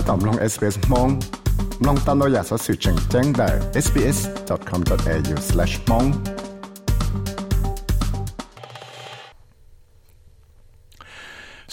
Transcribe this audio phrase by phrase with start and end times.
[0.08, 1.08] ตอมลง SBS มอง
[1.86, 3.48] ลองตามเราอยากสอสื่อแจ้งแจ้งได้
[3.84, 6.06] sbs.com.au/mong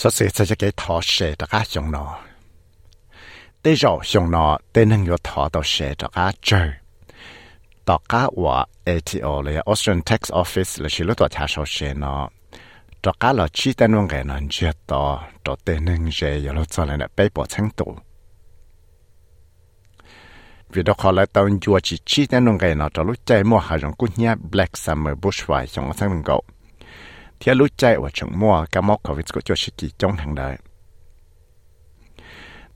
[0.01, 2.05] สอสื่อจะเกิดทอเชตกาจงนอ
[3.61, 6.61] เตจอจงนอเตนึงยทอต่อเชตกาเจอ
[7.87, 8.57] ต่อกาว่า
[8.87, 12.15] ATO เลย Australian Tax Office เลยชิลุตัวชาโชเชนอ
[13.03, 16.53] cho cá là chỉ tên luôn cái nó chưa to cho tên nên dễ giờ
[16.53, 17.95] nó cho lên là bé bỏ sáng tụ
[20.72, 23.44] vì đó khó lại tàu chùa chỉ chi nên nông gầy nó cho lúc chạy
[23.44, 26.42] mua hàng rong cút nhá Black Summer Bushfire trong sáng mình gậu.
[27.40, 30.12] Thế lúc chạy ở trong mua cả móc khó vịt của cho chỉ chỉ trong
[30.12, 30.56] hàng đời.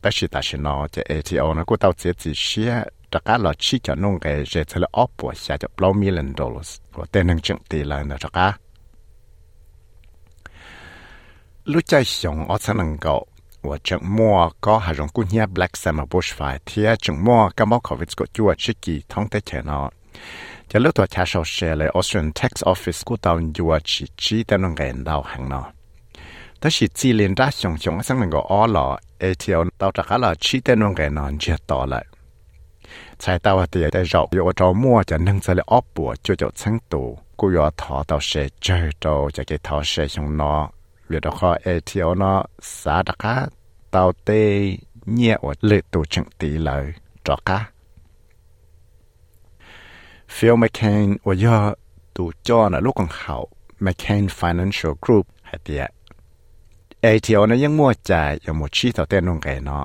[0.02, 3.38] Ta chỉ ta chỉ nó chạy ATO nó của tàu chỉ chỉ xia trả cá
[3.38, 6.80] lọ chi cho nông gầy dễ thơ là ốp của xa cho bao million dollars
[6.92, 8.56] của tên nâng chứng tỷ là nó trả cá.
[11.64, 13.27] Lúc chạy xong ở sáng mình gậu
[13.67, 19.81] ว่าจังมัวก็หารงกุญแจ Black Summer Bushfire เทียจังมัวก็มอ COVID ก็จัวชิกีท้องเตเชนอ
[20.69, 25.61] จะเลือกตัวชาชอเชเลย Australian Tax Office กูตาวจัวชิจีแต่นงเงินดาวหังนอ
[26.59, 28.88] แต่สิจีเลียนได้สงสงสังนังก็อ้อหล่อ
[29.23, 32.05] ATO ตาวจากอะไรชีแต่นงเงินนอนเจียต่อเลย
[33.19, 37.03] ใช้ตาวเตียได้รอกอยู่จอมัวจะนึ่งจะเลยอ้อปัวจัวจะชั้งตู
[37.39, 39.05] กูยอถอตาวเชเจอโต
[39.36, 40.55] จะเกทอเชชงนอ
[41.12, 42.32] เวดคอเอเทียวนา
[42.80, 43.34] สาตะกะ
[43.91, 44.30] เตาเต
[45.12, 46.84] เนียวเลตูจังตีเลย
[47.27, 47.58] จอกะ
[50.34, 51.58] ฟิลแมคเคนวยอ
[52.16, 53.36] ตูจอนะลูกของเขา
[53.82, 55.84] แมคเคนฟินแลนเชียลกรุ๊ปฮะเตีย
[57.02, 58.12] เอเทียวนะยังมั่วใจ
[58.44, 59.84] ยังหมดชี้เตาเตนงไงเนาะ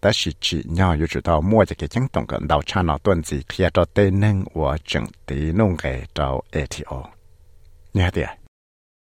[0.00, 6.94] แต่สิจีเนาะอยู่จุดเอามั่วจะเกี่ยงตรงกันดาวชาเนาะต้นสีเคลียร์เตาเตนึงว่าจังตีนงไงเตาเอเทียว
[7.94, 8.41] เนี่ยเตีย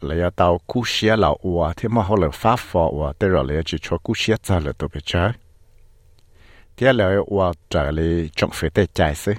[0.00, 3.44] lấy tàu cú xía lão ua thế mà họ là phá phò ua để rồi
[3.48, 5.32] lấy chỉ cho cú xía ra là tụi bây giờ
[6.76, 9.32] thế là ua trở lại trong phía tây chạy xứ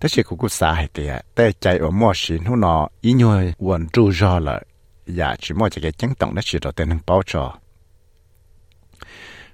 [0.00, 3.12] thế chỉ cú cú xa hay thì tây chạy ở mua xin hú nó ý
[3.12, 4.60] nhồi uốn tru ra là
[5.06, 7.52] dạ chỉ mua cái chứng tổng đó chỉ được tên bảo cho.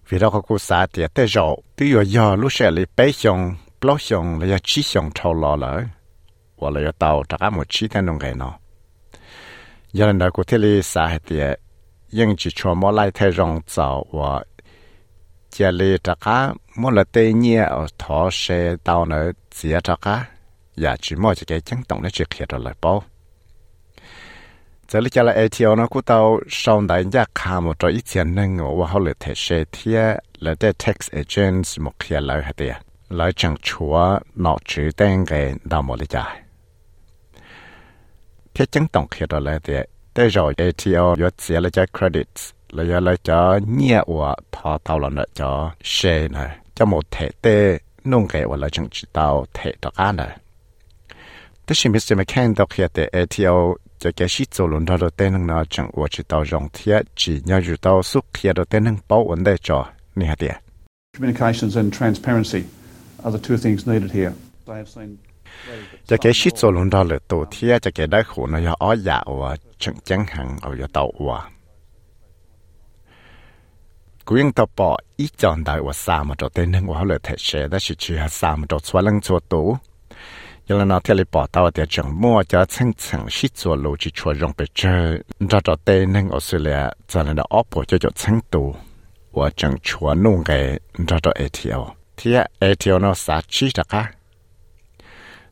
[0.09, 3.57] Vì đó cú xa thì tây rồi tuy giờ giờ lúc sẽ lấy bé xong
[3.83, 5.85] bao xong lấy chỉ xong thâu lò lại
[6.57, 8.59] hoặc là tàu trả một chi tên nông cái nó
[9.97, 11.61] giờ này của thế li xã hệ tiệt
[12.13, 14.45] nhưng chỉ cho mỗi lại thay rong tạo và
[15.51, 19.95] giờ li tất cả mỗi là tây nhẹ ở thọ xe tàu nữa chỉ tất
[20.03, 20.27] cả
[20.77, 23.03] giờ chỉ mỗi cái chân động nó chỉ khi đó lại bao
[24.89, 28.03] giờ li cho là ATO nó cũng tàu sau đại gia khá một trò ít
[28.15, 32.17] tiền nên ngủ và họ lựa thể xe thiệt là để tax agents một khi
[38.56, 38.88] lại hệ tiệt lại chẳng chúa nọ chữ tên cái đào một lý giải thế
[38.88, 42.84] chứng tổng khi đó là thế thế rồi ATO có sẽ là cho credits là
[42.90, 47.78] cho là cho nhẹ và thọ tàu là cho share này cho một thể tê
[48.04, 50.38] nông cái và là chẳng chỉ tàu thể đó cả này
[51.68, 52.18] thế thì Mr.
[52.18, 60.60] McCain đọc hiện tại ATO cho cái sĩ做轮到的电能呢，整我知道用铁只要知道苏铁的电能保稳的着，你看点。
[61.14, 62.64] Communications and transparency
[63.22, 64.34] are the two things needed here.
[66.09, 69.53] จะแกชิดโซลุนดอลตัวเทียจะแกได้ขนยาอ้อยาวอะ
[69.83, 71.41] จังจังหังเอาอย่าเต่าว่ะ
[74.27, 79.69] กูยังตอปออีจอนได้ว่าสามตัวเต้นนึงว่าเลยเทเชได้ชิชิฮะสามตัวสวลังชัวตัว
[80.67, 84.95] ยังแล้วนาเทลิปอตาวเดียจังมัวจะชิงชิงชิจัวโลจิชัวรงไปเจอ
[85.51, 86.81] จะตัวเต้นนึงออสเตรเลีย
[87.11, 88.67] จะเลยออปจะจะชิงตัว
[89.37, 90.51] ว่าจังชัวนุ่งไง
[91.09, 91.77] จะตัวเอทีเอ
[92.17, 94.16] เทียเอทีเอเนาะสาชีตะคะ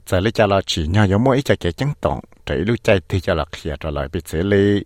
[0.06, 3.19] giờ lấy cho là chỉ nhau giống mỗi cái chứng tổng để lúc chạy thì
[3.19, 4.83] cho là kia cho lại bị xử lý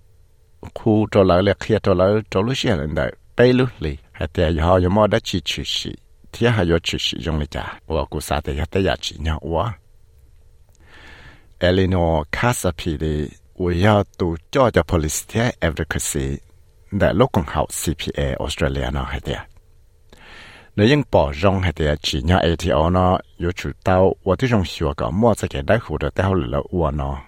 [0.73, 3.97] khu cho lại là kia cho lại cho lúc xưa lên đấy bây lúc lý
[4.11, 5.95] hay thì họ giống mỗi đã chỉ chỉ sĩ
[6.31, 9.15] thì họ có chỉ sĩ dùng lấy trả và cụ sa thì họ đã chỉ
[9.19, 9.73] nhau quá
[11.59, 12.97] Eleanor Casapi
[13.55, 16.39] 我要读叫叫 police advocacy
[16.99, 19.33] 在陆共好 CPA Australia 那还的。
[20.78, 24.50] nếu những bỏ rong hay thì chỉ nhà ATO nó có chủ tàu và tôi
[24.50, 27.18] trong hiểu cả mua cái cái đại hữu được tàu là uo nó.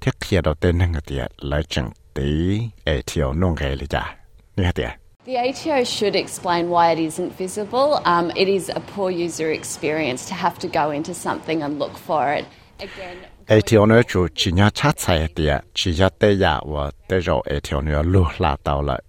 [0.00, 4.16] Thiết kia đầu tiên là cái lại chẳng tí ATO nông cái lý giải
[4.56, 4.88] như thế
[5.26, 8.00] The ATO should explain why it isn't visible.
[8.04, 11.92] Um, it is a poor user experience to have to go into something and look
[12.06, 12.44] for it.
[12.78, 13.16] Again,
[13.46, 17.42] ATO nữa chủ chỉ nhớ chát sai tiệt chỉ nhớ tê giả và tê rồi
[17.54, 19.02] ATO nữa lùa là tàu lại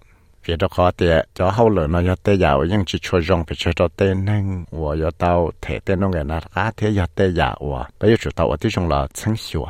[0.47, 3.45] vì đó khó tiệt cho hậu lửa nó nhớ tê giả nhưng chỉ cho rong
[3.45, 6.93] phải cho tàu tê nâng và nhớ tàu thể tê nông cái nào cá thế
[6.93, 9.67] nhớ tê giả và bây giờ chủ tàu ở tí trong là chân hiệu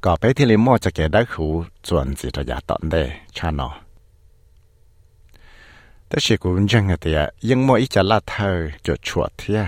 [0.00, 3.10] có bé thì liền mua cho cái đá khủ chuẩn gì cho giả tận đây
[3.32, 3.70] cha nó
[6.12, 8.52] แต่สิกูยังไงเดียยังมัวอีจะลาเธอ
[8.86, 9.62] จะชวดเทีย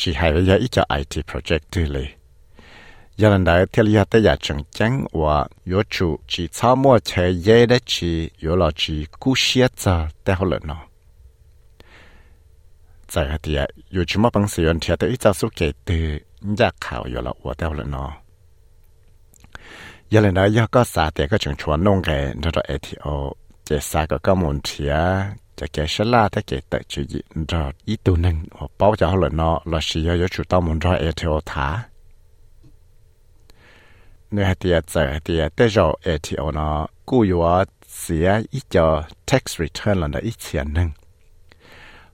[0.00, 2.04] chỉ hay bây giờ ít cho IT project tu lì.
[3.17, 6.99] Giờ lần đấy thì giờ tới giờ chẳng chẳng và yếu chủ chỉ sau mua
[6.99, 10.61] chơi dễ đấy chỉ yếu là chỉ cú xia cho để họ lần
[13.13, 13.57] Tại Giờ thì
[13.89, 17.21] yếu chủ mà bằng sự thì tới ít cho số kể từ nhà khảo yếu
[17.21, 18.11] là của để họ nó.
[20.09, 23.31] Giờ lần đấy giờ có xã thì có chẳng chuẩn nông cái nó là ATO,
[23.65, 24.95] chỉ xã có có muốn thiệt
[25.73, 25.87] cái
[27.07, 27.21] gì
[34.31, 34.79] rồi ý tu nên họ bảo cho họ là nó là sử dụng cho chủ
[34.79, 36.87] tao muốn rồi ở theo thả nếu thì giờ thì tới rồi ở theo nó
[37.05, 37.43] cú yếu
[37.87, 40.91] xía ít cho tax return là nó ít tiền nên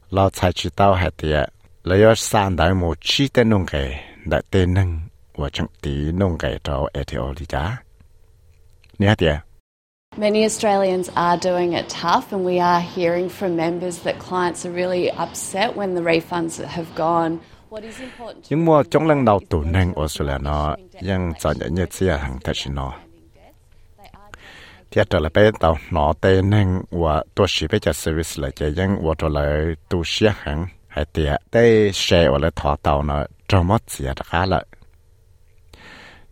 [0.10, 1.34] lo sai chủ tao hay thì
[1.84, 5.00] lấy ở sang đại một chi tên nông cái đại tên nên
[5.36, 7.78] và chẳng tí nông cái cho ở theo đi giá
[9.00, 9.28] nếu thì
[10.18, 14.76] Many Australians are doing it tough, and we are hearing from members that clients are
[14.76, 17.38] really upset when the refunds have gone
[18.50, 22.38] nhưng mà trong lần đầu tù nâng Australia nó vẫn cho nhận nhận xe hàng
[22.44, 22.94] thật sự nó
[24.92, 28.74] thiết là bây giờ nó tên nâng và tôi chỉ biết cho service là chạy
[28.76, 30.68] nhưng và trở lại tu xe hàng.
[30.88, 34.66] Hay tiệt tê xe và lại thỏa tàu nó trong mất xe đặc khá lợi.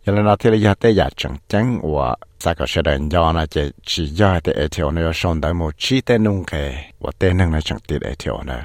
[0.06, 3.34] Cho nên nó thì là tê giả chẳng chẳng và sa có sẽ đến do
[3.34, 6.76] nó chỉ chỉ do tê ở thiếu nó sống tới một chi tê nung kề
[7.00, 8.62] và tê nâng là chẳng tiệt ở thiếu nữa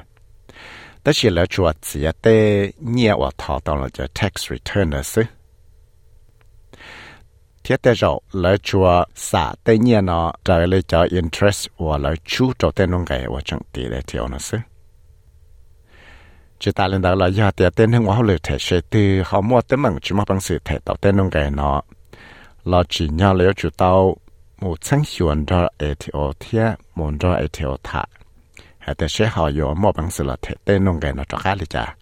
[1.05, 5.01] theo chỉ là chủ chỉ để nhẹ và thọ tao là cho tax return đó
[5.03, 5.21] chứ
[7.63, 12.13] thiết tế rồi là chùa xả tế nhẹ nó trở lại cho interest và là
[12.25, 14.57] chú cho tên nông cái và chẳng tỷ ở thiếu nó chứ
[16.59, 19.41] chỉ ta lên đó là do thì tên hưng hóa lựa thể sẽ từ họ
[19.41, 21.81] mua tới mừng chú mà bằng sự thể tạo tên nông cái nó
[22.63, 24.17] là chỉ nhau lấy chú tao
[24.61, 26.33] một chân hiền đó ở thiếu
[26.95, 28.09] muốn một đó ở thiếu thạc.
[29.08, 31.66] sẽ họ có mua bằng sự là thể tên nông cái nó cho khác đi
[31.66, 31.96] cha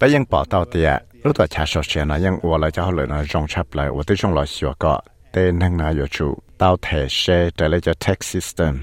[0.00, 0.84] bây giờ bảo tàu thì
[1.24, 3.74] lúc đó cha sốt xe nó nhưng ủa lại cho họ lại nó rong chập
[3.74, 5.00] lại ủa tới trong lò xìa có
[5.32, 8.82] để nâng nào yêu chủ tao thể xe trở lại cho tax system.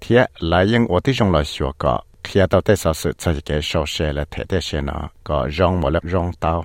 [0.00, 3.32] Thì lại nhưng ủa tới trong lò xìa có khi tao tới sau sự cho
[3.44, 6.64] cái sốt xe là thể thể xe nó có rong một lớp rong tao.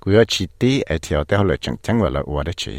[0.00, 2.54] cứ ở chỉ tí ở theo tới họ lại chẳng chẳng gọi là ủa đấy
[2.56, 2.72] chứ.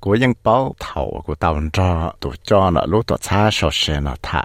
[0.00, 4.00] của dân bảo thầu của tàu cho tụ cho nó lúc tụ cha sốt xe
[4.00, 4.44] nó thả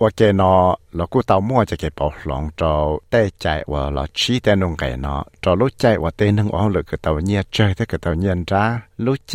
[0.00, 0.52] ว่าแกนอ
[0.96, 2.72] เรากูเตามั่วจะเก็บปอกหลงจอ
[3.10, 8.62] ได้ใจว่าเราชี้แต่นงไก่นอจอรู้ใจว่าเต้นึงอ๋อหรือก็เตาเนียเจอถ้าก็เตาเนียนจ้า
[9.04, 9.34] รู้ใจ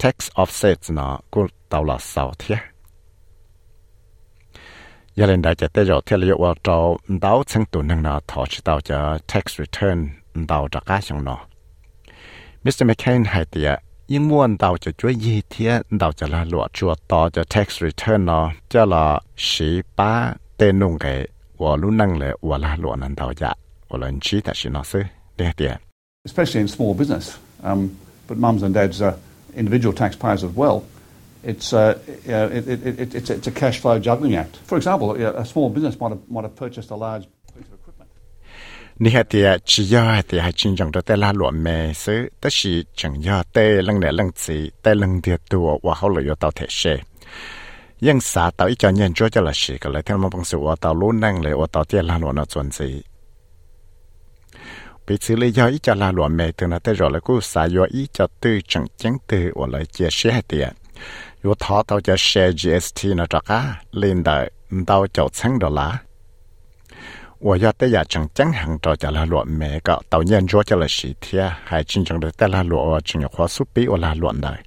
[0.00, 2.58] tax offset นอกูเตาหลอดเสาเทีย
[5.18, 6.78] ยาเล่นได้จะเตยอเทียเลยว่าจอ
[7.24, 8.98] ดาวชังตัวนึงนอถอชิเตาจะ
[9.30, 9.98] tax return
[10.50, 11.36] ดาวจากก้าชงนอ
[12.64, 12.84] Mr.
[12.88, 13.70] McCain ให้เตีย
[14.11, 23.55] 英文到就做一天到就来落做到就 tax return 咯，就了十八的弄给我路能了，我来落能到家，
[23.89, 25.79] 我能知道是那是这点。
[26.25, 27.35] especially in small business.
[27.63, 27.89] Um,
[28.27, 29.15] but mums and dads are
[29.55, 30.83] individual taxpayers as well.
[31.43, 31.97] It's, uh,
[32.27, 34.57] uh, it, it, it, it's, it's a cash flow juggling act.
[34.65, 37.40] For example, a small business might have, might have purchased a large piece of equipment.
[39.04, 41.66] นี่ฮะเตียชิยอเตียจินจังตัวแต่ละหลวมเม
[42.02, 46.82] ซื้อแต่ชีจังยอเต้ลังเนี่ยลังสีแต่ลังเดียตัวว่าเขาเลยอยู่เตาเทเช
[48.06, 52.88] ยังสาเตาอีจอนเย็นจ้วจะละชีก็เลยเท่ามันบังสูว่าเตาลุ้นนั่งเลยว่าเตาเตียละหลวมนอจวนสี
[55.02, 60.66] ไปซื้อเลยยออีจอละหลวมเมถึงนะแต่รอแล้วกูสายยออีจอตื้อจังจังตื้อว่าเลยเจียเชเตีย
[61.40, 62.28] อยู่ท้อเตาจะเช
[62.60, 63.60] GST นะจ๊ะก้า
[64.00, 64.50] ลินเดอร์
[64.86, 65.98] เตาจะชั้งดอลลาร์
[67.41, 74.63] 我要得呀正正行着就拉落没个，到年做就了十天，还真正的得拉落，正要花苏比我拉落来。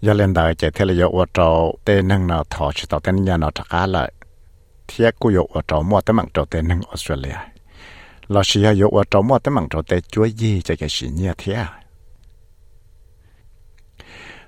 [0.00, 4.10] 要领导这天了有我找得能那淘去到等年那这个了，
[4.86, 7.38] 天古有我找么得忙找得能 Australia。
[8.26, 11.66] 老师要有我找么得忙找得注意这个是年天。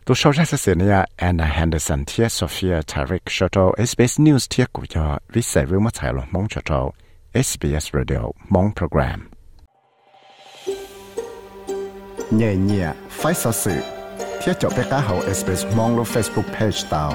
[0.10, 6.72] ตัวชาวชาติเสนียแอนนาแฮนเดอร์สันเทียโซเฟียทาริกชอตเอสบีเอสนิวส์เทียกุยอวิสัยวิวมาถ่ายลงมองชอต
[7.34, 8.22] เอสบีเอสเรดิโอ
[8.54, 9.20] มองโปรแกรม
[12.36, 12.88] เนี่ยเนี่ย
[13.18, 13.80] ไฟสื่อ
[14.38, 17.12] เทียจบไปก้าเฮาเอสบีเอสมองลงเฟซบุ๊กเพจตาว